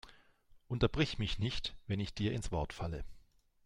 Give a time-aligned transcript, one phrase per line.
[0.67, 3.05] Unterbrich mich nicht, wenn ich dir ins Wort falle!